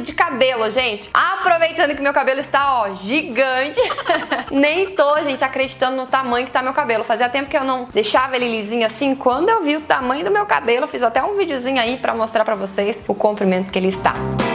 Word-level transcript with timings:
de 0.00 0.12
cabelo, 0.12 0.70
gente. 0.70 1.08
Aproveitando 1.12 1.94
que 1.94 2.02
meu 2.02 2.12
cabelo 2.12 2.40
está, 2.40 2.82
ó, 2.82 2.94
gigante. 2.94 3.80
Nem 4.50 4.90
tô, 4.94 5.22
gente, 5.22 5.44
acreditando 5.44 5.96
no 5.96 6.06
tamanho 6.06 6.46
que 6.46 6.52
tá 6.52 6.62
meu 6.62 6.72
cabelo. 6.72 7.04
Fazia 7.04 7.28
tempo 7.28 7.50
que 7.50 7.56
eu 7.56 7.64
não 7.64 7.84
deixava 7.92 8.36
ele 8.36 8.48
lisinho 8.48 8.86
assim. 8.86 9.14
Quando 9.14 9.48
eu 9.48 9.62
vi 9.62 9.76
o 9.76 9.80
tamanho 9.80 10.24
do 10.24 10.30
meu 10.30 10.46
cabelo, 10.46 10.86
fiz 10.86 11.02
até 11.02 11.22
um 11.22 11.36
videozinho 11.36 11.80
aí 11.80 11.96
para 11.96 12.14
mostrar 12.14 12.44
para 12.44 12.54
vocês 12.54 13.02
o 13.06 13.14
comprimento 13.14 13.70
que 13.70 13.78
ele 13.78 13.88
está. 13.88 14.14
Bom, 14.14 14.53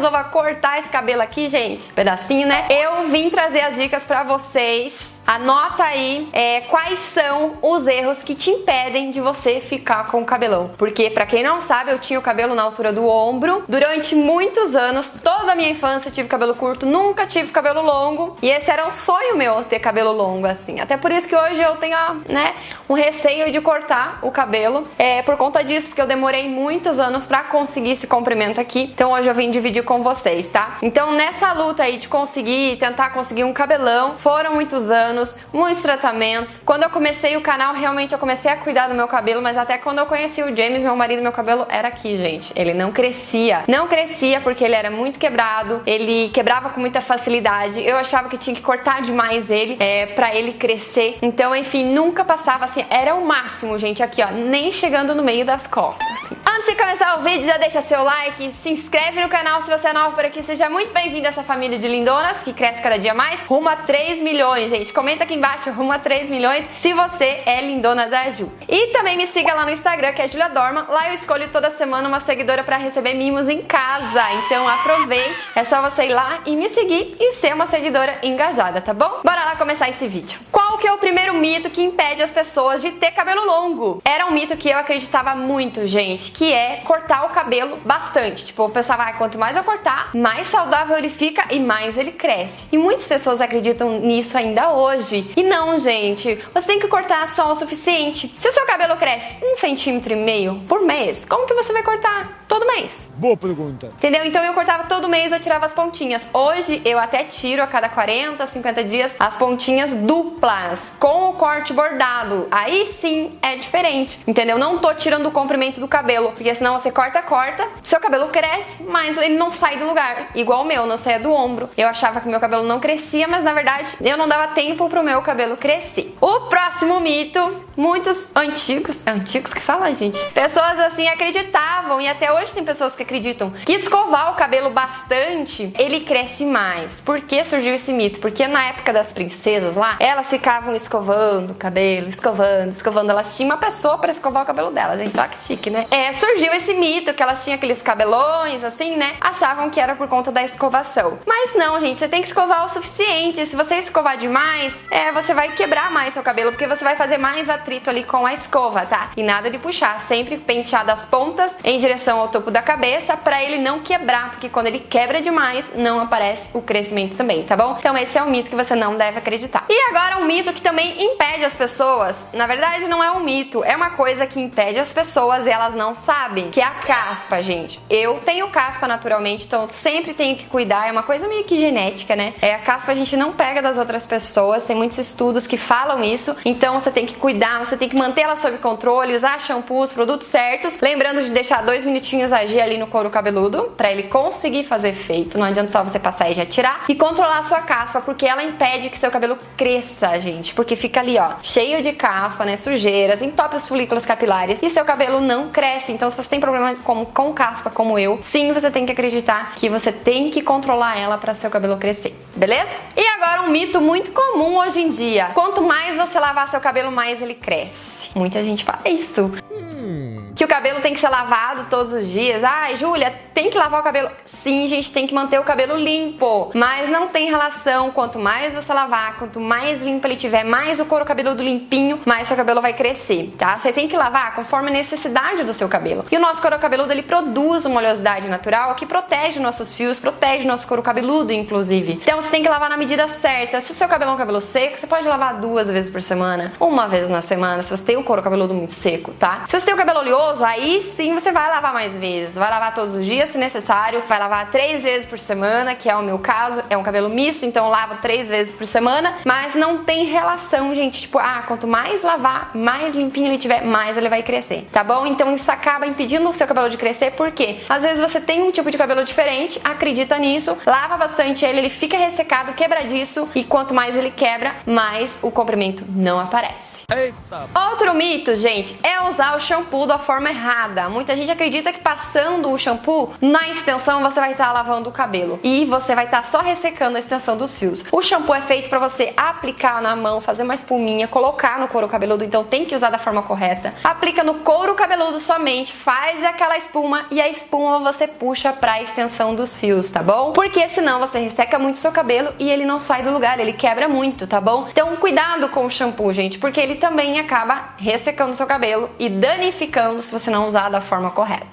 resolva 0.00 0.24
cortar 0.24 0.78
esse 0.78 0.88
cabelo 0.88 1.20
aqui, 1.20 1.46
gente, 1.46 1.92
pedacinho, 1.92 2.48
né? 2.48 2.66
Eu 2.70 3.08
vim 3.10 3.28
trazer 3.28 3.60
as 3.60 3.74
dicas 3.74 4.02
para 4.04 4.22
vocês 4.22 5.09
Anota 5.30 5.84
aí 5.84 6.28
é, 6.32 6.62
quais 6.62 6.98
são 6.98 7.56
os 7.62 7.86
erros 7.86 8.20
que 8.20 8.34
te 8.34 8.50
impedem 8.50 9.12
de 9.12 9.20
você 9.20 9.60
ficar 9.60 10.08
com 10.08 10.22
o 10.22 10.24
cabelão. 10.24 10.72
Porque, 10.76 11.08
para 11.08 11.24
quem 11.24 11.40
não 11.40 11.60
sabe, 11.60 11.92
eu 11.92 12.00
tinha 12.00 12.18
o 12.18 12.22
cabelo 12.22 12.52
na 12.52 12.64
altura 12.64 12.92
do 12.92 13.06
ombro. 13.06 13.62
Durante 13.68 14.16
muitos 14.16 14.74
anos, 14.74 15.12
toda 15.22 15.52
a 15.52 15.54
minha 15.54 15.70
infância, 15.70 16.10
tive 16.10 16.28
cabelo 16.28 16.52
curto, 16.56 16.84
nunca 16.84 17.28
tive 17.28 17.52
cabelo 17.52 17.80
longo. 17.80 18.38
E 18.42 18.50
esse 18.50 18.72
era 18.72 18.84
um 18.84 18.90
sonho 18.90 19.36
meu 19.36 19.62
ter 19.62 19.78
cabelo 19.78 20.10
longo 20.10 20.48
assim. 20.48 20.80
Até 20.80 20.96
por 20.96 21.12
isso 21.12 21.28
que 21.28 21.36
hoje 21.36 21.62
eu 21.62 21.76
tenho, 21.76 21.96
né, 22.28 22.52
um 22.88 22.94
receio 22.94 23.52
de 23.52 23.60
cortar 23.60 24.18
o 24.22 24.32
cabelo. 24.32 24.84
É 24.98 25.22
por 25.22 25.36
conta 25.36 25.62
disso, 25.62 25.90
porque 25.90 26.02
eu 26.02 26.08
demorei 26.08 26.48
muitos 26.48 26.98
anos 26.98 27.24
para 27.24 27.44
conseguir 27.44 27.92
esse 27.92 28.08
comprimento 28.08 28.60
aqui. 28.60 28.90
Então 28.92 29.12
hoje 29.12 29.28
eu 29.28 29.34
vim 29.34 29.48
dividir 29.48 29.84
com 29.84 30.02
vocês, 30.02 30.48
tá? 30.48 30.78
Então 30.82 31.12
nessa 31.12 31.52
luta 31.52 31.84
aí 31.84 31.98
de 31.98 32.08
conseguir, 32.08 32.78
tentar 32.78 33.10
conseguir 33.10 33.44
um 33.44 33.52
cabelão, 33.52 34.18
foram 34.18 34.54
muitos 34.54 34.90
anos 34.90 35.19
anos, 35.20 35.36
muitos 35.52 35.82
tratamentos. 35.82 36.62
Quando 36.64 36.84
eu 36.84 36.90
comecei 36.90 37.36
o 37.36 37.40
canal, 37.40 37.74
realmente 37.74 38.12
eu 38.12 38.18
comecei 38.18 38.50
a 38.50 38.56
cuidar 38.56 38.88
do 38.88 38.94
meu 38.94 39.06
cabelo, 39.06 39.42
mas 39.42 39.56
até 39.56 39.78
quando 39.78 39.98
eu 39.98 40.06
conheci 40.06 40.42
o 40.42 40.54
James, 40.56 40.82
meu 40.82 40.96
marido, 40.96 41.22
meu 41.22 41.32
cabelo 41.32 41.66
era 41.68 41.88
aqui, 41.88 42.16
gente. 42.16 42.52
Ele 42.56 42.74
não 42.74 42.90
crescia. 42.90 43.64
Não 43.68 43.86
crescia 43.86 44.40
porque 44.40 44.64
ele 44.64 44.74
era 44.74 44.90
muito 44.90 45.18
quebrado, 45.18 45.82
ele 45.86 46.30
quebrava 46.30 46.70
com 46.70 46.80
muita 46.80 47.00
facilidade. 47.00 47.82
Eu 47.86 47.96
achava 47.96 48.28
que 48.28 48.38
tinha 48.38 48.56
que 48.56 48.62
cortar 48.62 49.02
demais 49.02 49.50
ele 49.50 49.76
é, 49.78 50.06
para 50.06 50.34
ele 50.34 50.54
crescer. 50.54 51.18
Então, 51.22 51.54
enfim, 51.54 51.84
nunca 51.84 52.24
passava 52.24 52.64
assim. 52.64 52.84
Era 52.90 53.14
o 53.14 53.24
máximo, 53.24 53.78
gente, 53.78 54.02
aqui, 54.02 54.22
ó, 54.22 54.30
nem 54.30 54.72
chegando 54.72 55.14
no 55.14 55.22
meio 55.22 55.44
das 55.44 55.66
costas. 55.66 56.06
Assim. 56.12 56.36
Antes 56.46 56.70
de 56.70 56.76
começar 56.76 57.18
o 57.18 57.22
vídeo, 57.22 57.44
já 57.44 57.58
deixa 57.58 57.80
seu 57.82 58.02
like, 58.02 58.52
se 58.62 58.70
inscreve 58.70 59.20
no 59.20 59.28
canal 59.28 59.60
se 59.62 59.70
você 59.70 59.88
é 59.88 59.92
novo 59.92 60.14
por 60.14 60.24
aqui. 60.24 60.42
Seja 60.42 60.68
muito 60.68 60.92
bem-vindo 60.92 61.26
a 61.26 61.28
essa 61.28 61.42
família 61.42 61.78
de 61.78 61.88
lindonas 61.88 62.38
que 62.38 62.52
cresce 62.52 62.82
cada 62.82 62.98
dia 62.98 63.14
mais. 63.14 63.40
Rumo 63.46 63.68
a 63.68 63.76
3 63.76 64.22
milhões, 64.22 64.70
gente. 64.70 64.92
Comenta 65.00 65.24
aqui 65.24 65.32
embaixo, 65.32 65.70
rumo 65.70 65.92
a 65.92 65.98
3 65.98 66.28
milhões, 66.28 66.62
se 66.76 66.92
você 66.92 67.40
é 67.46 67.62
lindona 67.62 68.06
da 68.06 68.28
Ju. 68.28 68.52
E 68.68 68.88
também 68.88 69.16
me 69.16 69.24
siga 69.24 69.54
lá 69.54 69.64
no 69.64 69.70
Instagram, 69.70 70.12
que 70.12 70.20
é 70.20 70.28
Julia 70.28 70.50
Dorma. 70.50 70.86
Lá 70.90 71.08
eu 71.08 71.14
escolho 71.14 71.48
toda 71.48 71.70
semana 71.70 72.06
uma 72.06 72.20
seguidora 72.20 72.62
para 72.62 72.76
receber 72.76 73.14
mimos 73.14 73.48
em 73.48 73.62
casa. 73.62 74.30
Então 74.44 74.68
aproveite, 74.68 75.52
é 75.56 75.64
só 75.64 75.80
você 75.80 76.04
ir 76.04 76.12
lá 76.12 76.40
e 76.44 76.54
me 76.54 76.68
seguir 76.68 77.16
e 77.18 77.32
ser 77.32 77.54
uma 77.54 77.64
seguidora 77.64 78.18
engajada, 78.22 78.82
tá 78.82 78.92
bom? 78.92 79.22
Bora 79.24 79.46
lá 79.46 79.56
começar 79.56 79.88
esse 79.88 80.06
vídeo. 80.06 80.38
Qual 80.52 80.76
que 80.76 80.86
é 80.86 80.92
o 80.92 80.98
primeiro 80.98 81.32
mito 81.32 81.70
que 81.70 81.80
impede 81.80 82.22
as 82.22 82.30
pessoas 82.30 82.82
de 82.82 82.90
ter 82.90 83.12
cabelo 83.12 83.46
longo? 83.46 84.02
Era 84.04 84.26
um 84.26 84.32
mito 84.32 84.54
que 84.54 84.68
eu 84.68 84.76
acreditava 84.76 85.34
muito, 85.34 85.86
gente, 85.86 86.30
que 86.32 86.52
é 86.52 86.82
cortar 86.84 87.24
o 87.24 87.30
cabelo 87.30 87.78
bastante. 87.86 88.44
Tipo, 88.44 88.64
eu 88.64 88.68
pensava, 88.68 89.04
ah, 89.04 89.14
quanto 89.14 89.38
mais 89.38 89.56
eu 89.56 89.64
cortar, 89.64 90.10
mais 90.14 90.46
saudável 90.46 90.98
ele 90.98 91.08
fica 91.08 91.46
e 91.50 91.58
mais 91.58 91.96
ele 91.96 92.12
cresce. 92.12 92.68
E 92.70 92.76
muitas 92.76 93.08
pessoas 93.08 93.40
acreditam 93.40 93.98
nisso 94.00 94.36
ainda 94.36 94.72
hoje 94.72 94.89
hoje. 94.90 95.30
E 95.36 95.42
não, 95.42 95.78
gente, 95.78 96.38
você 96.52 96.66
tem 96.66 96.80
que 96.80 96.88
cortar 96.88 97.28
só 97.28 97.50
o 97.50 97.54
suficiente. 97.54 98.34
Se 98.36 98.48
o 98.48 98.52
seu 98.52 98.66
cabelo 98.66 98.96
cresce 98.96 99.36
um 99.44 99.54
centímetro 99.54 100.12
e 100.12 100.16
meio 100.16 100.62
por 100.68 100.80
mês, 100.80 101.24
como 101.24 101.46
que 101.46 101.54
você 101.54 101.72
vai 101.72 101.82
cortar? 101.82 102.44
Todo 102.48 102.66
mês. 102.66 103.10
Boa 103.14 103.36
pergunta. 103.36 103.86
Entendeu? 103.86 104.24
Então 104.24 104.42
eu 104.42 104.52
cortava 104.52 104.84
todo 104.84 105.08
mês, 105.08 105.30
eu 105.30 105.38
tirava 105.38 105.66
as 105.66 105.72
pontinhas. 105.72 106.28
Hoje 106.32 106.82
eu 106.84 106.98
até 106.98 107.22
tiro 107.22 107.62
a 107.62 107.66
cada 107.66 107.88
40, 107.88 108.44
50 108.44 108.84
dias 108.84 109.14
as 109.18 109.36
pontinhas 109.36 109.92
duplas 109.98 110.92
com 110.98 111.30
o 111.30 111.32
corte 111.34 111.72
bordado. 111.72 112.48
Aí 112.50 112.86
sim 112.86 113.38
é 113.40 113.56
diferente. 113.56 114.18
Entendeu? 114.26 114.58
Não 114.58 114.78
tô 114.78 114.92
tirando 114.94 115.26
o 115.26 115.30
comprimento 115.30 115.80
do 115.80 115.86
cabelo, 115.86 116.32
porque 116.32 116.52
senão 116.54 116.78
você 116.78 116.90
corta, 116.90 117.22
corta, 117.22 117.68
seu 117.82 118.00
cabelo 118.00 118.28
cresce, 118.28 118.82
mas 118.84 119.16
ele 119.16 119.36
não 119.36 119.50
sai 119.50 119.76
do 119.76 119.86
lugar. 119.86 120.30
Igual 120.34 120.62
o 120.62 120.66
meu, 120.66 120.86
não 120.86 120.96
saia 120.96 121.20
do 121.20 121.32
ombro. 121.32 121.70
Eu 121.76 121.86
achava 121.86 122.20
que 122.20 122.28
meu 122.28 122.40
cabelo 122.40 122.64
não 122.64 122.80
crescia, 122.80 123.28
mas 123.28 123.44
na 123.44 123.52
verdade 123.52 123.88
eu 124.00 124.16
não 124.16 124.26
dava 124.26 124.48
tempo 124.48 124.79
pro 124.88 125.02
meu 125.02 125.20
cabelo 125.22 125.56
crescer. 125.56 126.16
O 126.20 126.42
próximo 126.42 127.00
mito, 127.00 127.64
muitos 127.76 128.30
antigos, 128.34 129.06
é 129.06 129.10
antigos 129.10 129.52
que 129.52 129.60
fala, 129.60 129.92
gente. 129.92 130.18
Pessoas 130.32 130.78
assim 130.80 131.08
acreditavam 131.08 132.00
e 132.00 132.08
até 132.08 132.32
hoje 132.32 132.52
tem 132.52 132.64
pessoas 132.64 132.94
que 132.94 133.02
acreditam 133.02 133.50
que 133.64 133.72
escovar 133.72 134.32
o 134.32 134.36
cabelo 134.36 134.70
bastante, 134.70 135.72
ele 135.78 136.00
cresce 136.00 136.44
mais. 136.44 137.00
Por 137.00 137.20
que 137.20 137.42
surgiu 137.44 137.74
esse 137.74 137.92
mito? 137.92 138.20
Porque 138.20 138.46
na 138.46 138.66
época 138.66 138.92
das 138.92 139.12
princesas 139.12 139.76
lá, 139.76 139.96
elas 140.00 140.28
ficavam 140.28 140.74
escovando 140.74 141.52
o 141.52 141.54
cabelo, 141.54 142.08
escovando, 142.08 142.70
escovando. 142.70 143.10
Elas 143.10 143.36
tinham 143.36 143.50
uma 143.50 143.56
pessoa 143.56 143.98
para 143.98 144.10
escovar 144.10 144.42
o 144.42 144.46
cabelo 144.46 144.70
delas, 144.70 144.98
gente. 144.98 145.18
Olha 145.18 145.28
que 145.28 145.38
chique, 145.38 145.70
né? 145.70 145.86
É, 145.90 146.12
surgiu 146.12 146.52
esse 146.52 146.74
mito 146.74 147.12
que 147.14 147.22
elas 147.22 147.42
tinham 147.44 147.56
aqueles 147.56 147.82
cabelões 147.82 148.64
assim, 148.64 148.96
né? 148.96 149.16
Achavam 149.20 149.70
que 149.70 149.80
era 149.80 149.94
por 149.94 150.08
conta 150.08 150.30
da 150.30 150.42
escovação. 150.42 151.18
Mas 151.26 151.54
não, 151.54 151.78
gente, 151.80 151.98
você 151.98 152.08
tem 152.08 152.22
que 152.22 152.28
escovar 152.28 152.64
o 152.64 152.68
suficiente. 152.68 153.44
Se 153.46 153.56
você 153.56 153.76
escovar 153.76 154.16
demais, 154.16 154.69
é, 154.90 155.12
você 155.12 155.32
vai 155.32 155.50
quebrar 155.52 155.90
mais 155.90 156.14
seu 156.14 156.22
cabelo, 156.22 156.50
porque 156.50 156.66
você 156.66 156.82
vai 156.82 156.96
fazer 156.96 157.18
mais 157.18 157.48
atrito 157.48 157.88
ali 157.90 158.04
com 158.04 158.26
a 158.26 158.32
escova, 158.32 158.84
tá? 158.86 159.10
E 159.16 159.22
nada 159.22 159.50
de 159.50 159.58
puxar, 159.58 160.00
sempre 160.00 160.36
pentear 160.36 160.84
das 160.84 161.04
pontas 161.04 161.56
em 161.62 161.78
direção 161.78 162.20
ao 162.20 162.28
topo 162.28 162.50
da 162.50 162.62
cabeça 162.62 163.16
para 163.16 163.42
ele 163.42 163.58
não 163.58 163.80
quebrar, 163.80 164.30
porque 164.30 164.48
quando 164.48 164.66
ele 164.66 164.80
quebra 164.80 165.20
demais, 165.20 165.70
não 165.74 166.00
aparece 166.00 166.50
o 166.56 166.62
crescimento 166.62 167.16
também, 167.16 167.42
tá 167.44 167.56
bom? 167.56 167.76
Então 167.78 167.96
esse 167.96 168.18
é 168.18 168.22
um 168.22 168.30
mito 168.30 168.50
que 168.50 168.56
você 168.56 168.74
não 168.74 168.96
deve 168.96 169.18
acreditar. 169.18 169.64
E 169.68 169.90
agora 169.90 170.18
um 170.18 170.24
mito 170.24 170.52
que 170.52 170.60
também 170.60 171.04
impede 171.04 171.44
as 171.44 171.56
pessoas, 171.56 172.26
na 172.32 172.46
verdade 172.46 172.86
não 172.88 173.02
é 173.02 173.10
um 173.10 173.20
mito, 173.20 173.62
é 173.64 173.76
uma 173.76 173.90
coisa 173.90 174.26
que 174.26 174.40
impede 174.40 174.78
as 174.78 174.92
pessoas 174.92 175.46
e 175.46 175.50
elas 175.50 175.74
não 175.74 175.94
sabem, 175.94 176.50
que 176.50 176.60
é 176.60 176.64
a 176.64 176.70
caspa, 176.70 177.42
gente. 177.42 177.80
Eu 177.88 178.18
tenho 178.24 178.48
caspa 178.48 178.86
naturalmente, 178.86 179.46
então 179.46 179.68
sempre 179.68 180.14
tenho 180.14 180.36
que 180.36 180.46
cuidar, 180.46 180.88
é 180.88 180.92
uma 180.92 181.02
coisa 181.02 181.28
meio 181.28 181.44
que 181.44 181.58
genética, 181.58 182.16
né? 182.16 182.34
É 182.40 182.54
a 182.54 182.58
caspa 182.58 182.92
a 182.92 182.94
gente 182.94 183.16
não 183.16 183.32
pega 183.32 183.62
das 183.62 183.78
outras 183.78 184.06
pessoas, 184.06 184.59
tem 184.64 184.76
muitos 184.76 184.98
estudos 184.98 185.46
que 185.46 185.56
falam 185.56 186.02
isso, 186.02 186.36
então 186.44 186.78
você 186.78 186.90
tem 186.90 187.06
que 187.06 187.14
cuidar, 187.14 187.58
você 187.58 187.76
tem 187.76 187.88
que 187.88 187.96
manter 187.96 188.22
ela 188.22 188.36
sob 188.36 188.58
controle, 188.58 189.14
usar 189.14 189.40
shampoos, 189.40 189.92
produtos 189.92 190.26
certos, 190.26 190.80
lembrando 190.80 191.22
de 191.22 191.30
deixar 191.30 191.62
dois 191.62 191.84
minutinhos 191.84 192.32
agir 192.32 192.60
ali 192.60 192.78
no 192.78 192.86
couro 192.86 193.10
cabeludo 193.10 193.72
para 193.76 193.90
ele 193.90 194.04
conseguir 194.04 194.64
fazer 194.64 194.90
efeito. 194.90 195.38
Não 195.38 195.46
adianta 195.46 195.70
só 195.70 195.82
você 195.82 195.98
passar 195.98 196.30
e 196.30 196.34
já 196.34 196.44
tirar. 196.44 196.84
E 196.88 196.94
controlar 196.94 197.38
a 197.38 197.42
sua 197.42 197.60
caspa, 197.60 198.00
porque 198.00 198.26
ela 198.26 198.42
impede 198.42 198.90
que 198.90 198.98
seu 198.98 199.10
cabelo 199.10 199.38
cresça, 199.56 200.18
gente. 200.20 200.54
Porque 200.54 200.76
fica 200.76 201.00
ali, 201.00 201.18
ó, 201.18 201.32
cheio 201.42 201.82
de 201.82 201.92
caspa, 201.92 202.44
né? 202.44 202.56
Sujeiras, 202.56 203.22
entope 203.22 203.56
os 203.56 203.68
folículos 203.68 204.04
capilares 204.04 204.60
e 204.62 204.70
seu 204.70 204.84
cabelo 204.84 205.20
não 205.20 205.48
cresce. 205.48 205.92
Então, 205.92 206.10
se 206.10 206.16
você 206.16 206.28
tem 206.28 206.40
problema 206.40 206.74
com, 206.76 207.04
com 207.04 207.32
caspa 207.32 207.70
como 207.70 207.98
eu, 207.98 208.18
sim, 208.22 208.52
você 208.52 208.70
tem 208.70 208.86
que 208.86 208.92
acreditar 208.92 209.52
que 209.56 209.68
você 209.68 209.92
tem 209.92 210.30
que 210.30 210.42
controlar 210.42 210.98
ela 210.98 211.18
para 211.18 211.34
seu 211.34 211.50
cabelo 211.50 211.76
crescer, 211.76 212.14
beleza? 212.34 212.70
E 212.96 213.06
agora 213.06 213.42
um 213.42 213.50
mito 213.50 213.80
muito 213.80 214.12
comum 214.12 214.49
hoje 214.56 214.80
em 214.80 214.88
dia: 214.88 215.30
quanto 215.34 215.62
mais 215.62 215.96
você 215.96 216.18
lavar 216.18 216.48
seu 216.48 216.60
cabelo, 216.60 216.90
mais 216.90 217.22
ele 217.22 217.34
cresce. 217.34 218.10
Muita 218.16 218.42
gente 218.42 218.64
fala 218.64 218.88
isso. 218.88 219.32
Hum 219.50 220.09
que 220.34 220.44
o 220.44 220.48
cabelo 220.48 220.80
tem 220.80 220.94
que 220.94 221.00
ser 221.00 221.08
lavado 221.08 221.66
todos 221.68 221.92
os 221.92 222.08
dias. 222.08 222.44
Ai, 222.44 222.76
Júlia, 222.76 223.12
tem 223.34 223.50
que 223.50 223.58
lavar 223.58 223.80
o 223.80 223.82
cabelo. 223.82 224.10
Sim, 224.24 224.66
gente, 224.66 224.92
tem 224.92 225.06
que 225.06 225.14
manter 225.14 225.38
o 225.38 225.44
cabelo 225.44 225.76
limpo. 225.76 226.50
Mas 226.54 226.88
não 226.88 227.08
tem 227.08 227.28
relação. 227.28 227.90
Quanto 227.90 228.18
mais 228.18 228.54
você 228.54 228.72
lavar, 228.72 229.16
quanto 229.16 229.40
mais 229.40 229.82
limpo 229.82 230.06
ele 230.06 230.16
tiver, 230.16 230.44
mais 230.44 230.80
o 230.80 230.86
couro 230.86 231.04
cabeludo 231.04 231.42
limpinho, 231.42 232.00
mais 232.04 232.28
seu 232.28 232.36
cabelo 232.36 232.60
vai 232.60 232.72
crescer, 232.72 233.34
tá? 233.36 233.58
Você 233.58 233.72
tem 233.72 233.88
que 233.88 233.96
lavar 233.96 234.34
conforme 234.34 234.68
a 234.68 234.72
necessidade 234.72 235.44
do 235.44 235.52
seu 235.52 235.68
cabelo. 235.68 236.04
E 236.10 236.16
o 236.16 236.20
nosso 236.20 236.40
couro 236.40 236.58
cabeludo, 236.58 236.92
ele 236.92 237.02
produz 237.02 237.64
uma 237.64 237.80
oleosidade 237.80 238.28
natural 238.28 238.74
que 238.74 238.86
protege 238.86 239.40
nossos 239.40 239.74
fios, 239.74 239.98
protege 239.98 240.46
nosso 240.46 240.66
couro 240.66 240.82
cabeludo, 240.82 241.32
inclusive. 241.32 242.00
Então 242.02 242.20
você 242.20 242.30
tem 242.30 242.42
que 242.42 242.48
lavar 242.48 242.70
na 242.70 242.76
medida 242.76 243.08
certa. 243.08 243.60
Se 243.60 243.72
o 243.72 243.74
seu 243.74 243.88
cabelo 243.88 244.12
é 244.12 244.14
um 244.14 244.18
cabelo 244.18 244.40
seco, 244.40 244.76
você 244.76 244.86
pode 244.86 245.06
lavar 245.06 245.34
duas 245.34 245.68
vezes 245.68 245.90
por 245.90 246.00
semana, 246.00 246.52
uma 246.60 246.86
vez 246.86 247.08
na 247.08 247.20
semana, 247.20 247.62
se 247.62 247.76
você 247.76 247.84
tem 247.84 247.96
o 247.96 248.04
couro 248.04 248.22
cabeludo 248.22 248.54
muito 248.54 248.72
seco, 248.72 249.12
tá? 249.12 249.42
Se 249.46 249.58
você 249.58 249.66
tem 249.66 249.74
o 249.74 249.78
cabelo 249.78 250.00
oleoso, 250.00 250.19
oleoso, 250.20 250.44
aí 250.44 250.80
sim 250.96 251.14
você 251.14 251.32
vai 251.32 251.48
lavar 251.48 251.72
mais 251.72 251.96
vezes. 251.96 252.34
Vai 252.34 252.50
lavar 252.50 252.74
todos 252.74 252.94
os 252.94 253.04
dias 253.04 253.30
se 253.30 253.38
necessário, 253.38 254.02
vai 254.06 254.18
lavar 254.18 254.50
três 254.50 254.82
vezes 254.82 255.06
por 255.06 255.18
semana, 255.18 255.74
que 255.74 255.88
é 255.88 255.96
o 255.96 256.02
meu 256.02 256.18
caso, 256.18 256.62
é 256.68 256.76
um 256.76 256.82
cabelo 256.82 257.08
misto, 257.08 257.46
então 257.46 257.64
eu 257.64 257.70
lavo 257.70 257.96
três 258.02 258.28
vezes 258.28 258.52
por 258.52 258.66
semana, 258.66 259.16
mas 259.24 259.54
não 259.54 259.84
tem 259.84 260.04
relação, 260.04 260.74
gente. 260.74 261.02
Tipo, 261.02 261.18
ah, 261.18 261.42
quanto 261.46 261.66
mais 261.66 262.02
lavar, 262.02 262.50
mais 262.54 262.94
limpinho 262.94 263.28
ele 263.28 263.38
tiver, 263.38 263.62
mais 263.64 263.96
ele 263.96 264.08
vai 264.08 264.22
crescer, 264.22 264.68
tá 264.70 264.84
bom? 264.84 265.06
Então 265.06 265.32
isso 265.32 265.50
acaba 265.50 265.86
impedindo 265.86 266.28
o 266.28 266.34
seu 266.34 266.46
cabelo 266.46 266.68
de 266.68 266.76
crescer, 266.76 267.12
porque 267.12 267.60
às 267.68 267.82
vezes 267.82 268.00
você 268.00 268.20
tem 268.20 268.42
um 268.42 268.50
tipo 268.50 268.70
de 268.70 268.76
cabelo 268.76 269.04
diferente, 269.04 269.60
acredita 269.64 270.18
nisso, 270.18 270.56
lava 270.66 270.96
bastante 270.96 271.44
ele, 271.44 271.58
ele 271.58 271.70
fica 271.70 271.96
ressecado, 271.96 272.52
quebradiço, 272.52 273.28
e 273.34 273.44
quanto 273.44 273.72
mais 273.72 273.96
ele 273.96 274.10
quebra, 274.10 274.54
mais 274.66 275.18
o 275.22 275.30
comprimento 275.30 275.84
não 275.88 276.20
aparece. 276.20 276.84
Eita. 276.92 277.48
Outro 277.70 277.94
mito, 277.94 278.34
gente, 278.34 278.76
é 278.82 279.00
usar 279.02 279.36
o 279.36 279.40
shampoo 279.40 279.86
da 279.86 279.98
forma 280.10 280.30
errada. 280.30 280.88
Muita 280.88 281.14
gente 281.14 281.30
acredita 281.30 281.72
que 281.72 281.78
passando 281.78 282.50
o 282.50 282.58
shampoo 282.58 283.12
na 283.20 283.48
extensão 283.48 284.02
você 284.02 284.18
vai 284.18 284.32
estar 284.32 284.46
tá 284.46 284.52
lavando 284.52 284.88
o 284.88 284.92
cabelo 284.92 285.38
e 285.40 285.64
você 285.66 285.94
vai 285.94 286.06
estar 286.06 286.22
tá 286.22 286.24
só 286.24 286.40
ressecando 286.40 286.96
a 286.96 286.98
extensão 286.98 287.36
dos 287.36 287.56
fios. 287.56 287.84
O 287.92 288.02
shampoo 288.02 288.34
é 288.34 288.40
feito 288.40 288.68
para 288.68 288.80
você 288.80 289.12
aplicar 289.16 289.80
na 289.80 289.94
mão, 289.94 290.20
fazer 290.20 290.42
uma 290.42 290.52
espuminha, 290.52 291.06
colocar 291.06 291.60
no 291.60 291.68
couro 291.68 291.86
cabeludo, 291.86 292.24
então 292.24 292.42
tem 292.42 292.64
que 292.64 292.74
usar 292.74 292.90
da 292.90 292.98
forma 292.98 293.22
correta. 293.22 293.72
Aplica 293.84 294.24
no 294.24 294.34
couro 294.40 294.74
cabeludo 294.74 295.20
somente, 295.20 295.72
faz 295.72 296.24
aquela 296.24 296.56
espuma 296.56 297.06
e 297.12 297.20
a 297.20 297.28
espuma 297.28 297.78
você 297.78 298.08
puxa 298.08 298.52
para 298.52 298.72
a 298.72 298.82
extensão 298.82 299.36
dos 299.36 299.60
fios, 299.60 299.92
tá 299.92 300.02
bom? 300.02 300.32
Porque 300.32 300.66
senão 300.66 300.98
você 300.98 301.20
resseca 301.20 301.56
muito 301.56 301.78
seu 301.78 301.92
cabelo 301.92 302.32
e 302.36 302.50
ele 302.50 302.64
não 302.64 302.80
sai 302.80 303.04
do 303.04 303.12
lugar, 303.12 303.38
ele 303.38 303.52
quebra 303.52 303.86
muito, 303.86 304.26
tá 304.26 304.40
bom? 304.40 304.66
Então 304.72 304.96
cuidado 304.96 305.48
com 305.50 305.64
o 305.64 305.70
shampoo, 305.70 306.12
gente, 306.12 306.36
porque 306.36 306.58
ele 306.58 306.74
também 306.74 307.20
acaba 307.20 307.74
ressecando 307.76 308.34
seu 308.34 308.48
cabelo 308.48 308.90
e 308.98 309.08
danificando 309.08 309.99
se 310.00 310.12
você 310.12 310.30
não 310.30 310.46
usar 310.46 310.68
da 310.68 310.80
forma 310.80 311.10
correta. 311.10 311.46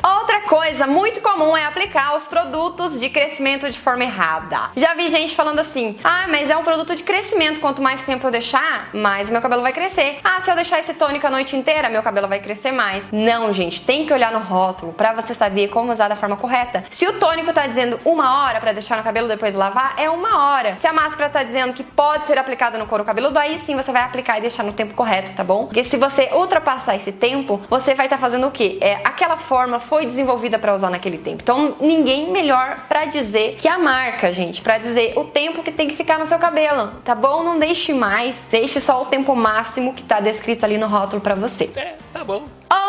Coisa 0.47 0.87
muito 0.87 1.19
comum 1.19 1.57
é 1.57 1.65
aplicar 1.65 2.15
os 2.15 2.23
produtos 2.23 3.01
de 3.01 3.09
crescimento 3.09 3.69
de 3.69 3.77
forma 3.77 4.05
errada. 4.05 4.71
Já 4.77 4.93
vi 4.93 5.09
gente 5.09 5.35
falando 5.35 5.59
assim: 5.59 5.97
"Ah, 6.01 6.25
mas 6.29 6.49
é 6.49 6.55
um 6.55 6.63
produto 6.63 6.95
de 6.95 7.03
crescimento, 7.03 7.59
quanto 7.59 7.81
mais 7.81 8.03
tempo 8.03 8.25
eu 8.25 8.31
deixar, 8.31 8.89
mais 8.93 9.29
meu 9.29 9.41
cabelo 9.41 9.61
vai 9.61 9.73
crescer. 9.73 10.19
Ah, 10.23 10.39
se 10.39 10.49
eu 10.49 10.55
deixar 10.55 10.79
esse 10.79 10.93
tônico 10.93 11.27
a 11.27 11.29
noite 11.29 11.57
inteira, 11.57 11.89
meu 11.89 12.01
cabelo 12.01 12.29
vai 12.29 12.39
crescer 12.39 12.71
mais". 12.71 13.03
Não, 13.11 13.51
gente, 13.51 13.83
tem 13.83 14.05
que 14.05 14.13
olhar 14.13 14.31
no 14.31 14.39
rótulo 14.39 14.93
para 14.93 15.11
você 15.11 15.35
saber 15.35 15.67
como 15.67 15.91
usar 15.91 16.07
da 16.07 16.15
forma 16.15 16.37
correta. 16.37 16.85
Se 16.89 17.05
o 17.05 17.19
tônico 17.19 17.51
tá 17.51 17.67
dizendo 17.67 17.99
uma 18.05 18.45
hora 18.45 18.61
para 18.61 18.71
deixar 18.71 18.95
no 18.95 19.03
cabelo 19.03 19.27
depois 19.27 19.53
lavar, 19.53 19.95
é 19.97 20.09
uma 20.09 20.51
hora. 20.51 20.77
Se 20.77 20.87
a 20.87 20.93
máscara 20.93 21.29
tá 21.29 21.43
dizendo 21.43 21.73
que 21.73 21.83
pode 21.83 22.25
ser 22.25 22.37
aplicada 22.37 22.77
no 22.77 22.87
couro 22.87 23.03
cabeludo, 23.03 23.37
aí 23.37 23.57
sim 23.57 23.75
você 23.75 23.91
vai 23.91 24.03
aplicar 24.03 24.37
e 24.37 24.41
deixar 24.41 24.63
no 24.63 24.71
tempo 24.71 24.93
correto, 24.93 25.35
tá 25.35 25.43
bom? 25.43 25.65
Porque 25.65 25.83
se 25.83 25.97
você 25.97 26.29
ultrapassar 26.31 26.95
esse 26.95 27.11
tempo, 27.11 27.61
você 27.69 27.93
vai 27.93 28.05
estar 28.05 28.15
tá 28.15 28.21
fazendo 28.21 28.47
o 28.47 28.51
quê? 28.51 28.77
É, 28.81 29.01
aquela 29.03 29.35
forma 29.35 29.77
foi 29.77 30.05
desenvolvida 30.05 30.36
para 30.59 30.73
usar 30.73 30.89
naquele 30.89 31.17
tempo. 31.17 31.41
Então, 31.41 31.75
ninguém 31.81 32.31
melhor 32.31 32.79
para 32.87 33.05
dizer 33.05 33.55
que 33.59 33.67
a 33.67 33.77
marca, 33.77 34.31
gente, 34.31 34.61
para 34.61 34.77
dizer 34.77 35.13
o 35.17 35.25
tempo 35.25 35.63
que 35.63 35.71
tem 35.71 35.87
que 35.87 35.95
ficar 35.95 36.19
no 36.19 36.25
seu 36.25 36.39
cabelo, 36.39 36.91
tá 37.03 37.15
bom? 37.15 37.43
Não 37.43 37.59
deixe 37.59 37.93
mais, 37.93 38.47
deixe 38.49 38.79
só 38.79 39.01
o 39.01 39.05
tempo 39.05 39.35
máximo 39.35 39.93
que 39.93 40.03
tá 40.03 40.19
descrito 40.19 40.65
ali 40.65 40.77
no 40.77 40.87
rótulo 40.87 41.21
para 41.21 41.35
você. 41.35 41.69
É, 41.75 41.95
tá 42.13 42.23
bom. 42.23 42.43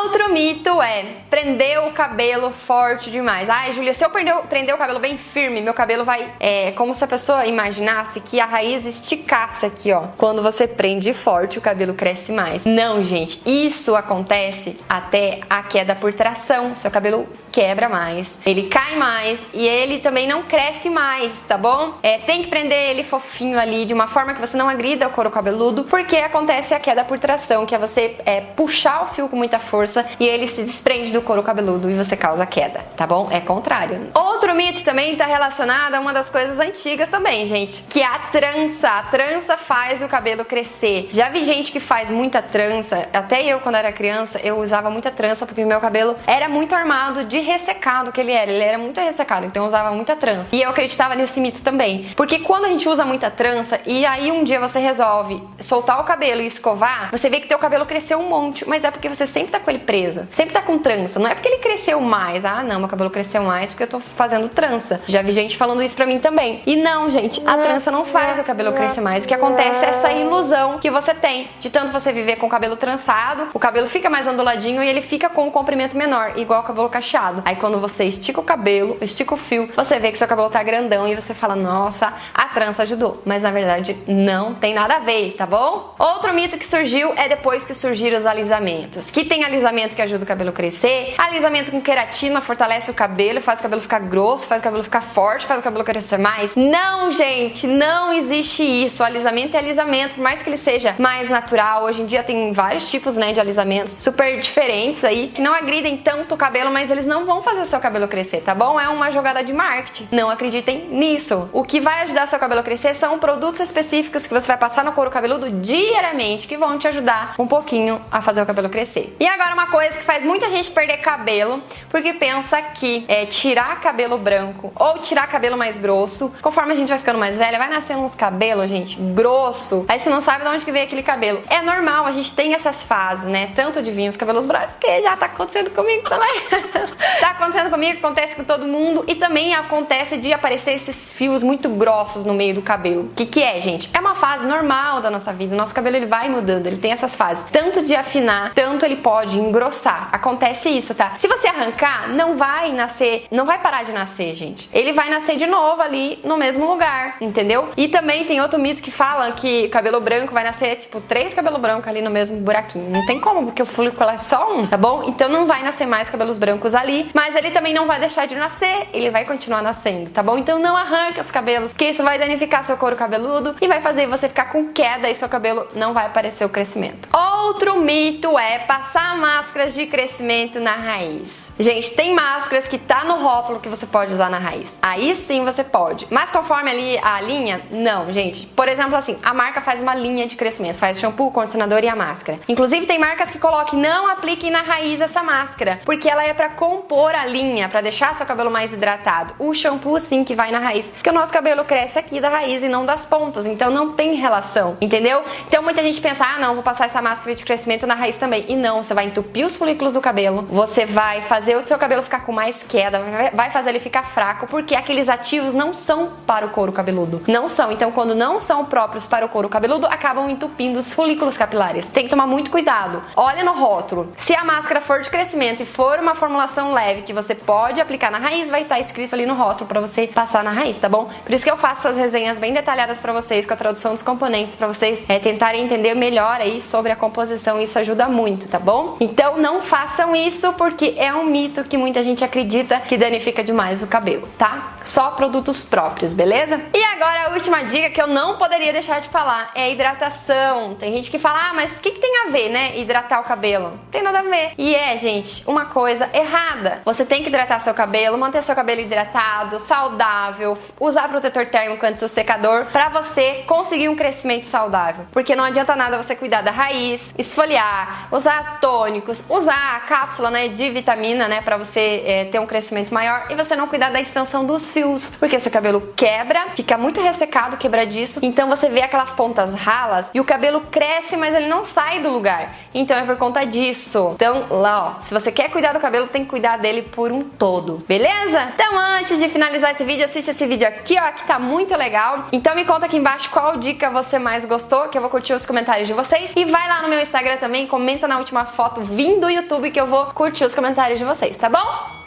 Outro 0.04 0.32
mito 0.32 0.80
é 0.80 1.04
prender 1.28 1.80
o 1.80 1.90
cabelo 1.90 2.52
forte 2.52 3.10
demais. 3.10 3.50
Ai, 3.50 3.72
Júlia, 3.72 3.92
se 3.92 4.04
eu 4.04 4.10
prender, 4.10 4.32
prender 4.48 4.72
o 4.72 4.78
cabelo 4.78 5.00
bem 5.00 5.18
firme, 5.18 5.60
meu 5.60 5.74
cabelo 5.74 6.04
vai. 6.04 6.32
É 6.38 6.70
como 6.72 6.94
se 6.94 7.02
a 7.02 7.08
pessoa 7.08 7.46
imaginasse 7.46 8.20
que 8.20 8.38
a 8.38 8.46
raiz 8.46 8.86
esticasse 8.86 9.66
aqui, 9.66 9.92
ó. 9.92 10.04
Quando 10.16 10.40
você 10.40 10.68
prende 10.68 11.12
forte, 11.12 11.58
o 11.58 11.60
cabelo 11.60 11.94
cresce 11.94 12.30
mais. 12.30 12.64
Não, 12.64 13.02
gente, 13.02 13.40
isso 13.44 13.96
acontece 13.96 14.78
até 14.88 15.40
a 15.50 15.64
queda 15.64 15.96
por 15.96 16.14
tração. 16.14 16.76
Seu 16.76 16.92
cabelo 16.92 17.28
quebra 17.50 17.88
mais, 17.88 18.38
ele 18.46 18.68
cai 18.68 18.94
mais 18.96 19.48
e 19.52 19.66
ele 19.66 19.98
também 19.98 20.28
não 20.28 20.42
cresce 20.42 20.90
mais, 20.90 21.40
tá 21.40 21.56
bom? 21.58 21.94
É, 22.02 22.18
tem 22.18 22.42
que 22.42 22.48
prender 22.48 22.90
ele 22.90 23.02
fofinho 23.02 23.58
ali 23.58 23.84
de 23.84 23.94
uma 23.94 24.06
forma 24.06 24.34
que 24.34 24.40
você 24.40 24.56
não 24.56 24.68
agrida 24.68 25.08
o 25.08 25.10
couro 25.10 25.30
cabeludo, 25.30 25.84
porque 25.84 26.18
acontece 26.18 26.74
a 26.74 26.78
queda 26.78 27.04
por 27.04 27.18
tração, 27.18 27.66
que 27.66 27.74
é 27.74 27.78
você 27.78 28.16
é, 28.24 28.42
puxar 28.42 29.02
o 29.02 29.06
fio 29.06 29.28
com 29.28 29.34
muita 29.36 29.58
força 29.58 29.87
e 30.18 30.26
ele 30.26 30.46
se 30.46 30.62
desprende 30.62 31.12
do 31.12 31.22
couro 31.22 31.42
cabeludo 31.42 31.90
e 31.90 31.94
você 31.94 32.16
causa 32.16 32.44
queda, 32.46 32.80
tá 32.96 33.06
bom? 33.06 33.28
É 33.30 33.40
contrário. 33.40 34.08
Outro 34.48 34.64
mito 34.64 34.82
também 34.82 35.14
tá 35.14 35.26
relacionado 35.26 35.94
a 35.94 36.00
uma 36.00 36.10
das 36.10 36.30
coisas 36.30 36.58
antigas 36.58 37.10
também, 37.10 37.44
gente, 37.44 37.82
que 37.82 38.00
é 38.00 38.06
a 38.06 38.18
trança. 38.18 38.88
A 38.88 39.02
trança 39.02 39.58
faz 39.58 40.02
o 40.02 40.08
cabelo 40.08 40.42
crescer. 40.42 41.10
Já 41.12 41.28
vi 41.28 41.44
gente 41.44 41.70
que 41.70 41.78
faz 41.78 42.08
muita 42.08 42.40
trança, 42.40 43.10
até 43.12 43.42
eu 43.44 43.60
quando 43.60 43.74
era 43.74 43.92
criança, 43.92 44.40
eu 44.42 44.58
usava 44.58 44.88
muita 44.88 45.10
trança 45.10 45.44
porque 45.44 45.66
meu 45.66 45.78
cabelo 45.80 46.16
era 46.26 46.48
muito 46.48 46.74
armado 46.74 47.24
de 47.24 47.40
ressecado 47.40 48.10
que 48.10 48.22
ele 48.22 48.32
era. 48.32 48.50
Ele 48.50 48.64
era 48.64 48.78
muito 48.78 48.98
ressecado, 48.98 49.44
então 49.44 49.64
eu 49.64 49.66
usava 49.66 49.90
muita 49.90 50.16
trança. 50.16 50.48
E 50.50 50.62
eu 50.62 50.70
acreditava 50.70 51.14
nesse 51.14 51.42
mito 51.42 51.60
também. 51.60 52.08
Porque 52.16 52.38
quando 52.38 52.64
a 52.64 52.68
gente 52.68 52.88
usa 52.88 53.04
muita 53.04 53.30
trança 53.30 53.78
e 53.84 54.06
aí 54.06 54.32
um 54.32 54.44
dia 54.44 54.58
você 54.58 54.78
resolve 54.78 55.46
soltar 55.60 56.00
o 56.00 56.04
cabelo 56.04 56.40
e 56.40 56.46
escovar, 56.46 57.10
você 57.10 57.28
vê 57.28 57.38
que 57.38 57.48
teu 57.48 57.58
cabelo 57.58 57.84
cresceu 57.84 58.18
um 58.18 58.30
monte, 58.30 58.66
mas 58.66 58.82
é 58.82 58.90
porque 58.90 59.10
você 59.10 59.26
sempre 59.26 59.50
tá 59.50 59.60
com 59.60 59.70
ele 59.70 59.80
preso. 59.80 60.26
Sempre 60.32 60.54
tá 60.54 60.62
com 60.62 60.78
trança. 60.78 61.20
Não 61.20 61.28
é 61.28 61.34
porque 61.34 61.48
ele 61.48 61.58
cresceu 61.58 62.00
mais. 62.00 62.46
Ah, 62.46 62.62
não, 62.62 62.80
meu 62.80 62.88
cabelo 62.88 63.10
cresceu 63.10 63.42
mais 63.42 63.74
porque 63.74 63.82
eu 63.82 63.88
tô 63.88 64.00
fazendo 64.00 64.37
trança. 64.46 65.00
Já 65.08 65.22
vi 65.22 65.32
gente 65.32 65.56
falando 65.56 65.82
isso 65.82 65.96
pra 65.96 66.06
mim 66.06 66.20
também. 66.20 66.62
E 66.66 66.76
não, 66.76 67.10
gente, 67.10 67.42
a 67.46 67.56
trança 67.56 67.90
não 67.90 68.04
faz 68.04 68.38
o 68.38 68.44
cabelo 68.44 68.72
crescer 68.72 69.00
mais. 69.00 69.24
O 69.24 69.28
que 69.28 69.34
acontece 69.34 69.84
é 69.84 69.88
essa 69.88 70.12
ilusão 70.12 70.78
que 70.78 70.90
você 70.90 71.14
tem 71.14 71.48
de 71.58 71.70
tanto 71.70 71.92
você 71.92 72.12
viver 72.12 72.36
com 72.36 72.46
o 72.46 72.50
cabelo 72.50 72.76
trançado, 72.76 73.48
o 73.54 73.58
cabelo 73.58 73.88
fica 73.88 74.10
mais 74.10 74.26
onduladinho 74.26 74.82
e 74.82 74.88
ele 74.88 75.00
fica 75.00 75.28
com 75.28 75.46
um 75.46 75.50
comprimento 75.50 75.96
menor, 75.96 76.34
igual 76.36 76.60
o 76.60 76.64
cabelo 76.64 76.88
cacheado. 76.88 77.42
Aí 77.44 77.56
quando 77.56 77.80
você 77.80 78.04
estica 78.04 78.40
o 78.40 78.44
cabelo, 78.44 78.98
estica 79.00 79.34
o 79.34 79.38
fio, 79.38 79.68
você 79.74 79.98
vê 79.98 80.12
que 80.12 80.18
seu 80.18 80.28
cabelo 80.28 80.50
tá 80.50 80.62
grandão 80.62 81.08
e 81.08 81.14
você 81.14 81.32
fala: 81.32 81.56
"Nossa, 81.56 82.12
a 82.34 82.44
trança 82.46 82.82
ajudou". 82.82 83.22
Mas 83.24 83.42
na 83.42 83.50
verdade 83.50 83.96
não 84.06 84.54
tem 84.54 84.74
nada 84.74 84.96
a 84.96 84.98
ver, 84.98 85.34
tá 85.38 85.46
bom? 85.46 85.94
Outro 85.98 86.34
mito 86.34 86.58
que 86.58 86.66
surgiu 86.66 87.14
é 87.16 87.28
depois 87.28 87.64
que 87.64 87.74
surgiram 87.74 88.18
os 88.18 88.26
alisamentos. 88.26 89.10
Que 89.10 89.24
tem 89.24 89.44
alisamento 89.44 89.96
que 89.96 90.02
ajuda 90.02 90.24
o 90.24 90.26
cabelo 90.26 90.50
a 90.50 90.52
crescer, 90.52 91.14
alisamento 91.16 91.70
com 91.70 91.80
queratina 91.80 92.40
fortalece 92.40 92.90
o 92.90 92.94
cabelo, 92.94 93.40
faz 93.40 93.60
o 93.60 93.62
cabelo 93.62 93.80
ficar 93.80 94.00
grosso, 94.00 94.27
faz 94.36 94.60
o 94.60 94.64
cabelo 94.64 94.82
ficar 94.82 95.00
forte, 95.00 95.46
faz 95.46 95.60
o 95.60 95.62
cabelo 95.62 95.84
crescer 95.84 96.18
mais. 96.18 96.54
Não, 96.54 97.10
gente, 97.12 97.66
não 97.66 98.12
existe 98.12 98.62
isso. 98.62 99.02
O 99.02 99.06
alisamento 99.06 99.56
é 99.56 99.58
alisamento, 99.58 100.14
por 100.14 100.22
mais 100.22 100.42
que 100.42 100.50
ele 100.50 100.56
seja 100.56 100.94
mais 100.98 101.30
natural. 101.30 101.84
Hoje 101.84 102.02
em 102.02 102.06
dia 102.06 102.22
tem 102.22 102.52
vários 102.52 102.90
tipos, 102.90 103.16
né, 103.16 103.32
de 103.32 103.40
alisamentos 103.40 103.94
super 104.02 104.38
diferentes 104.40 105.04
aí, 105.04 105.28
que 105.28 105.40
não 105.40 105.54
agridem 105.54 105.96
tanto 105.96 106.34
o 106.34 106.38
cabelo, 106.38 106.70
mas 106.70 106.90
eles 106.90 107.06
não 107.06 107.24
vão 107.24 107.42
fazer 107.42 107.66
seu 107.66 107.80
cabelo 107.80 108.08
crescer, 108.08 108.40
tá 108.40 108.54
bom? 108.54 108.78
É 108.78 108.88
uma 108.88 109.10
jogada 109.10 109.42
de 109.42 109.52
marketing. 109.52 110.08
Não 110.12 110.28
acreditem 110.28 110.88
nisso. 110.90 111.48
O 111.52 111.62
que 111.62 111.80
vai 111.80 112.02
ajudar 112.02 112.26
seu 112.26 112.38
cabelo 112.38 112.60
a 112.60 112.64
crescer 112.64 112.94
são 112.94 113.18
produtos 113.18 113.60
específicos 113.60 114.26
que 114.26 114.34
você 114.34 114.46
vai 114.46 114.56
passar 114.56 114.84
no 114.84 114.92
couro 114.92 115.10
cabeludo 115.10 115.50
diariamente 115.50 116.46
que 116.46 116.56
vão 116.56 116.78
te 116.78 116.88
ajudar 116.88 117.34
um 117.38 117.46
pouquinho 117.46 118.00
a 118.10 118.20
fazer 118.20 118.42
o 118.42 118.46
cabelo 118.46 118.68
crescer. 118.68 119.16
E 119.18 119.26
agora 119.26 119.54
uma 119.54 119.66
coisa 119.66 119.96
que 119.96 120.04
faz 120.04 120.24
muita 120.24 120.48
gente 120.50 120.70
perder 120.70 120.98
cabelo 120.98 121.62
porque 121.88 122.12
pensa 122.12 122.60
que 122.60 123.04
é, 123.08 123.26
tirar 123.26 123.80
cabelo 123.80 124.17
branco 124.18 124.72
ou 124.74 124.98
tirar 124.98 125.26
cabelo 125.26 125.56
mais 125.56 125.78
grosso, 125.78 126.32
conforme 126.42 126.72
a 126.72 126.76
gente 126.76 126.88
vai 126.88 126.98
ficando 126.98 127.18
mais 127.18 127.36
velha, 127.36 127.58
vai 127.58 127.68
nascendo 127.68 128.00
uns 128.00 128.14
cabelos, 128.14 128.68
gente, 128.68 129.00
grosso. 129.00 129.84
Aí 129.88 129.98
você 129.98 130.10
não 130.10 130.20
sabe 130.20 130.44
de 130.44 130.50
onde 130.50 130.64
que 130.64 130.72
veio 130.72 130.84
aquele 130.84 131.02
cabelo. 131.02 131.42
É 131.48 131.62
normal, 131.62 132.06
a 132.06 132.12
gente 132.12 132.34
tem 132.34 132.54
essas 132.54 132.82
fases, 132.82 133.26
né? 133.26 133.52
Tanto 133.54 133.82
de 133.82 133.90
vir 133.90 134.08
os 134.08 134.16
cabelos 134.16 134.46
brancos, 134.46 134.76
que 134.80 135.02
já 135.02 135.16
tá 135.16 135.26
acontecendo 135.26 135.70
comigo 135.70 136.08
também. 136.08 136.28
Tá 137.20 137.30
acontecendo 137.30 137.70
comigo, 137.70 137.98
acontece 137.98 138.36
com 138.36 138.44
todo 138.44 138.66
mundo 138.66 139.04
e 139.08 139.14
também 139.14 139.54
acontece 139.54 140.18
de 140.18 140.32
aparecer 140.32 140.72
esses 140.72 141.12
fios 141.12 141.42
muito 141.42 141.68
grossos 141.68 142.24
no 142.24 142.32
meio 142.32 142.54
do 142.54 142.62
cabelo. 142.62 143.02
O 143.06 143.08
que, 143.08 143.26
que 143.26 143.42
é, 143.42 143.60
gente? 143.60 143.90
É 143.92 143.98
uma 143.98 144.14
fase 144.14 144.46
normal 144.46 145.00
da 145.00 145.10
nossa 145.10 145.32
vida. 145.32 145.56
Nosso 145.56 145.74
cabelo 145.74 145.96
ele 145.96 146.06
vai 146.06 146.28
mudando, 146.28 146.66
ele 146.66 146.76
tem 146.76 146.92
essas 146.92 147.14
fases. 147.14 147.44
Tanto 147.50 147.82
de 147.82 147.94
afinar, 147.94 148.52
tanto 148.54 148.84
ele 148.84 148.96
pode 148.96 149.38
engrossar. 149.38 150.08
Acontece 150.12 150.68
isso, 150.68 150.94
tá? 150.94 151.14
Se 151.16 151.26
você 151.26 151.48
arrancar, 151.48 152.08
não 152.08 152.36
vai 152.36 152.72
nascer, 152.72 153.26
não 153.30 153.44
vai 153.44 153.58
parar 153.58 153.84
de 153.84 153.92
nascer, 153.98 154.34
gente. 154.34 154.68
Ele 154.72 154.92
vai 154.92 155.10
nascer 155.10 155.36
de 155.36 155.46
novo 155.46 155.82
ali 155.82 156.18
no 156.24 156.36
mesmo 156.36 156.66
lugar, 156.66 157.16
entendeu? 157.20 157.68
E 157.76 157.88
também 157.88 158.24
tem 158.24 158.40
outro 158.40 158.58
mito 158.58 158.82
que 158.82 158.90
fala 158.90 159.32
que 159.32 159.68
cabelo 159.68 160.00
branco 160.00 160.32
vai 160.32 160.44
nascer, 160.44 160.76
tipo, 160.76 161.00
três 161.00 161.34
cabelo 161.34 161.58
branco 161.58 161.88
ali 161.88 162.00
no 162.00 162.10
mesmo 162.10 162.38
buraquinho. 162.38 162.90
Não 162.90 163.04
tem 163.04 163.20
como, 163.20 163.44
porque 163.46 163.62
o 163.62 163.66
folículo 163.66 164.10
é 164.10 164.18
só 164.18 164.54
um, 164.54 164.62
tá 164.62 164.76
bom? 164.76 165.04
Então 165.06 165.28
não 165.28 165.46
vai 165.46 165.62
nascer 165.62 165.86
mais 165.86 166.08
cabelos 166.08 166.38
brancos 166.38 166.74
ali 166.74 167.08
mas 167.14 167.34
ele 167.34 167.50
também 167.50 167.74
não 167.74 167.84
vai 167.86 167.98
deixar 167.98 168.26
de 168.26 168.36
nascer, 168.36 168.88
ele 168.92 169.10
vai 169.10 169.24
continuar 169.24 169.60
nascendo, 169.60 170.10
tá 170.10 170.22
bom? 170.22 170.38
Então 170.38 170.58
não 170.58 170.76
arranque 170.76 171.20
os 171.20 171.30
cabelos, 171.30 171.72
porque 171.72 171.88
isso 171.88 172.02
vai 172.02 172.18
danificar 172.18 172.62
seu 172.64 172.76
couro 172.76 172.94
cabeludo 172.94 173.56
e 173.60 173.66
vai 173.66 173.80
fazer 173.80 174.06
você 174.06 174.28
ficar 174.28 174.46
com 174.46 174.72
queda 174.72 175.10
e 175.10 175.14
seu 175.16 175.28
cabelo 175.28 175.66
não 175.74 175.92
vai 175.92 176.06
aparecer 176.06 176.44
o 176.44 176.48
crescimento. 176.48 177.08
Outro 177.12 177.80
mito 177.80 178.38
é 178.38 178.60
passar 178.60 179.16
máscaras 179.18 179.74
de 179.74 179.86
crescimento 179.86 180.60
na 180.60 180.76
raiz. 180.76 181.48
Gente, 181.58 181.92
tem 181.94 182.14
máscaras 182.14 182.68
que 182.68 182.78
tá 182.78 183.02
no 183.02 183.16
rótulo 183.16 183.58
que 183.58 183.68
você 183.68 183.84
pode 183.88 184.12
usar 184.12 184.30
na 184.30 184.38
raiz. 184.38 184.78
Aí 184.82 185.14
sim 185.14 185.44
você 185.44 185.64
pode. 185.64 186.06
Mas 186.10 186.30
conforme 186.30 186.70
ali 186.70 186.98
a 186.98 187.20
linha, 187.20 187.62
não, 187.70 188.12
gente. 188.12 188.46
Por 188.46 188.68
exemplo, 188.68 188.96
assim, 188.96 189.18
a 189.22 189.32
marca 189.32 189.60
faz 189.60 189.80
uma 189.80 189.94
linha 189.94 190.26
de 190.26 190.36
crescimento, 190.36 190.76
faz 190.76 190.98
shampoo, 190.98 191.30
condicionador 191.30 191.82
e 191.82 191.88
a 191.88 191.96
máscara. 191.96 192.38
Inclusive 192.48 192.86
tem 192.86 192.98
marcas 192.98 193.30
que 193.30 193.38
colocam 193.38 193.78
não 193.78 194.08
apliquem 194.08 194.50
na 194.50 194.62
raiz 194.62 195.00
essa 195.00 195.22
máscara, 195.22 195.80
porque 195.84 196.08
ela 196.08 196.24
é 196.24 196.34
para 196.34 196.48
compor 196.50 197.14
a 197.14 197.24
linha, 197.24 197.68
para 197.68 197.80
deixar 197.80 198.14
seu 198.14 198.26
cabelo 198.26 198.50
mais 198.50 198.72
hidratado. 198.72 199.34
O 199.38 199.54
shampoo 199.54 199.98
sim 199.98 200.24
que 200.24 200.34
vai 200.34 200.50
na 200.50 200.58
raiz, 200.58 200.86
porque 200.86 201.10
o 201.10 201.12
nosso 201.12 201.32
cabelo 201.32 201.64
cresce 201.64 201.98
aqui 201.98 202.20
da 202.20 202.28
raiz 202.28 202.62
e 202.62 202.68
não 202.68 202.84
das 202.84 203.06
pontas, 203.06 203.46
então 203.46 203.70
não 203.70 203.92
tem 203.92 204.14
relação, 204.14 204.76
entendeu? 204.80 205.22
Então 205.46 205.62
muita 205.62 205.82
gente 205.82 206.00
pensa: 206.00 206.24
"Ah, 206.24 206.38
não, 206.38 206.54
vou 206.54 206.62
passar 206.62 206.86
essa 206.86 207.00
máscara 207.00 207.34
de 207.34 207.44
crescimento 207.44 207.86
na 207.86 207.94
raiz 207.94 208.16
também". 208.16 208.44
E 208.48 208.56
não, 208.56 208.82
você 208.82 208.94
vai 208.94 209.06
entupir 209.06 209.46
os 209.46 209.56
folículos 209.56 209.92
do 209.92 210.00
cabelo, 210.00 210.42
você 210.48 210.84
vai 210.84 211.22
fazer 211.22 211.56
o 211.56 211.66
seu 211.66 211.78
cabelo 211.78 212.02
ficar 212.02 212.20
com 212.20 212.32
mais 212.32 212.62
queda, 212.62 213.00
vai 213.32 213.50
fazer 213.50 213.70
ele 213.70 213.77
ficar 213.80 214.04
fraco, 214.04 214.46
porque 214.46 214.74
aqueles 214.74 215.08
ativos 215.08 215.54
não 215.54 215.74
são 215.74 216.10
para 216.26 216.46
o 216.46 216.50
couro 216.50 216.72
cabeludo. 216.72 217.22
Não 217.26 217.48
são. 217.48 217.70
Então, 217.72 217.90
quando 217.90 218.14
não 218.14 218.38
são 218.38 218.64
próprios 218.64 219.06
para 219.06 219.24
o 219.24 219.28
couro 219.28 219.48
cabeludo, 219.48 219.86
acabam 219.86 220.28
entupindo 220.28 220.78
os 220.78 220.92
folículos 220.92 221.36
capilares. 221.36 221.86
Tem 221.86 222.04
que 222.04 222.10
tomar 222.10 222.26
muito 222.26 222.50
cuidado. 222.50 223.02
Olha 223.16 223.42
no 223.42 223.52
rótulo. 223.52 224.12
Se 224.16 224.34
a 224.34 224.44
máscara 224.44 224.80
for 224.80 225.00
de 225.00 225.10
crescimento 225.10 225.62
e 225.62 225.66
for 225.66 225.98
uma 225.98 226.14
formulação 226.14 226.72
leve 226.72 227.02
que 227.02 227.12
você 227.12 227.34
pode 227.34 227.80
aplicar 227.80 228.10
na 228.10 228.18
raiz, 228.18 228.48
vai 228.48 228.62
estar 228.62 228.78
escrito 228.78 229.14
ali 229.14 229.26
no 229.26 229.34
rótulo 229.34 229.66
para 229.66 229.80
você 229.80 230.06
passar 230.06 230.42
na 230.42 230.50
raiz, 230.50 230.78
tá 230.78 230.88
bom? 230.88 231.10
Por 231.24 231.32
isso 231.32 231.44
que 231.44 231.50
eu 231.50 231.56
faço 231.56 231.80
essas 231.80 231.96
resenhas 231.96 232.38
bem 232.38 232.52
detalhadas 232.52 232.98
para 232.98 233.12
vocês 233.12 233.46
com 233.46 233.54
a 233.54 233.56
tradução 233.56 233.94
dos 233.94 234.02
componentes 234.02 234.56
para 234.56 234.66
vocês 234.66 235.04
é, 235.08 235.18
tentarem 235.18 235.64
entender 235.64 235.94
melhor 235.94 236.40
aí 236.40 236.60
sobre 236.60 236.92
a 236.92 236.96
composição. 236.96 237.60
Isso 237.60 237.78
ajuda 237.78 238.08
muito, 238.08 238.48
tá 238.48 238.58
bom? 238.58 238.96
Então 239.00 239.36
não 239.36 239.60
façam 239.60 240.14
isso 240.14 240.52
porque 240.54 240.94
é 240.96 241.12
um 241.12 241.24
mito 241.24 241.64
que 241.64 241.76
muita 241.76 242.02
gente 242.02 242.24
acredita 242.24 242.80
que 242.80 242.96
danifica 242.96 243.44
demais 243.44 243.67
o 243.82 243.86
cabelo, 243.86 244.28
tá? 244.38 244.74
Só 244.82 245.10
produtos 245.10 245.64
próprios, 245.64 246.12
beleza? 246.12 246.60
E 246.72 246.84
agora 246.84 247.26
a 247.26 247.30
última 247.30 247.62
dica 247.62 247.90
que 247.90 248.00
eu 248.00 248.06
não 248.06 248.36
poderia 248.36 248.72
deixar 248.72 249.00
de 249.00 249.08
falar 249.08 249.50
é 249.54 249.70
hidratação. 249.70 250.74
Tem 250.74 250.92
gente 250.92 251.10
que 251.10 251.18
fala, 251.18 251.50
ah, 251.50 251.54
mas 251.54 251.78
o 251.78 251.80
que, 251.80 251.92
que 251.92 252.00
tem 252.00 252.26
a 252.26 252.30
ver, 252.30 252.48
né? 252.48 252.78
Hidratar 252.78 253.20
o 253.20 253.24
cabelo? 253.24 253.70
Não 253.70 253.78
tem 253.90 254.02
nada 254.02 254.20
a 254.20 254.22
ver. 254.22 254.52
E 254.56 254.74
é, 254.74 254.96
gente, 254.96 255.48
uma 255.48 255.66
coisa 255.66 256.08
errada. 256.12 256.80
Você 256.84 257.04
tem 257.04 257.22
que 257.22 257.28
hidratar 257.28 257.60
seu 257.60 257.74
cabelo, 257.74 258.16
manter 258.16 258.42
seu 258.42 258.54
cabelo 258.54 258.80
hidratado, 258.80 259.58
saudável, 259.58 260.56
usar 260.80 261.08
protetor 261.08 261.46
térmico 261.46 261.84
antes 261.84 262.00
do 262.00 262.08
secador 262.08 262.66
para 262.66 262.88
você 262.88 263.44
conseguir 263.46 263.88
um 263.88 263.96
crescimento 263.96 264.46
saudável. 264.46 265.06
Porque 265.12 265.34
não 265.36 265.44
adianta 265.44 265.76
nada 265.76 265.96
você 265.96 266.14
cuidar 266.14 266.42
da 266.42 266.50
raiz, 266.50 267.14
esfoliar, 267.18 268.08
usar 268.10 268.58
tônicos, 268.60 269.24
usar 269.28 269.76
a 269.76 269.80
cápsula 269.80 270.30
né, 270.30 270.48
de 270.48 270.70
vitamina, 270.70 271.28
né, 271.28 271.40
para 271.40 271.56
você 271.56 272.02
é, 272.04 272.24
ter 272.24 272.38
um 272.38 272.46
crescimento 272.46 272.92
maior 272.92 273.26
e 273.30 273.34
você 273.34 273.56
não 273.58 273.66
cuidar 273.66 273.90
da 273.90 274.00
extensão 274.00 274.46
dos 274.46 274.72
fios, 274.72 275.16
porque 275.18 275.38
seu 275.38 275.52
cabelo 275.52 275.92
quebra, 275.94 276.46
fica 276.54 276.78
muito 276.78 277.00
ressecado, 277.00 277.56
quebradiço, 277.56 278.20
então 278.22 278.48
você 278.48 278.68
vê 278.68 278.82
aquelas 278.82 279.12
pontas 279.12 279.52
ralas 279.52 280.08
e 280.14 280.20
o 280.20 280.24
cabelo 280.24 280.62
cresce, 280.70 281.16
mas 281.16 281.34
ele 281.34 281.48
não 281.48 281.64
sai 281.64 282.00
do 282.00 282.08
lugar. 282.08 282.54
Então 282.72 282.96
é 282.96 283.02
por 283.02 283.16
conta 283.16 283.44
disso. 283.44 284.12
Então, 284.14 284.46
lá, 284.48 284.96
ó, 284.96 285.00
se 285.00 285.12
você 285.12 285.32
quer 285.32 285.50
cuidar 285.50 285.72
do 285.72 285.80
cabelo, 285.80 286.06
tem 286.06 286.24
que 286.24 286.30
cuidar 286.30 286.56
dele 286.58 286.82
por 286.82 287.10
um 287.10 287.24
todo, 287.24 287.84
beleza? 287.88 288.48
Então, 288.54 288.78
antes 288.78 289.18
de 289.18 289.28
finalizar 289.28 289.72
esse 289.72 289.84
vídeo, 289.84 290.04
assiste 290.04 290.30
esse 290.30 290.46
vídeo 290.46 290.66
aqui, 290.66 290.96
ó, 290.98 291.12
que 291.12 291.26
tá 291.26 291.38
muito 291.38 291.76
legal. 291.76 292.26
Então 292.32 292.54
me 292.54 292.64
conta 292.64 292.86
aqui 292.86 292.96
embaixo 292.96 293.28
qual 293.30 293.56
dica 293.56 293.90
você 293.90 294.18
mais 294.18 294.44
gostou, 294.44 294.88
que 294.88 294.96
eu 294.96 295.02
vou 295.02 295.10
curtir 295.10 295.32
os 295.32 295.44
comentários 295.44 295.88
de 295.88 295.94
vocês. 295.94 296.32
E 296.36 296.44
vai 296.44 296.68
lá 296.68 296.82
no 296.82 296.88
meu 296.88 297.00
Instagram 297.00 297.36
também, 297.38 297.66
comenta 297.66 298.06
na 298.06 298.18
última 298.18 298.44
foto 298.44 298.82
vindo 298.82 299.18
do 299.22 299.30
YouTube 299.30 299.70
que 299.70 299.80
eu 299.80 299.86
vou 299.86 300.06
curtir 300.06 300.44
os 300.44 300.54
comentários 300.54 300.98
de 300.98 301.04
vocês, 301.04 301.36
tá 301.36 301.48
bom? 301.48 301.97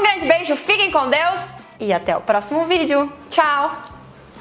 Um 0.00 0.02
grande 0.02 0.26
beijo, 0.26 0.56
fiquem 0.56 0.90
com 0.90 1.10
Deus 1.10 1.50
e 1.78 1.92
até 1.92 2.16
o 2.16 2.22
próximo 2.22 2.64
vídeo. 2.64 3.12
Tchau! 3.28 3.89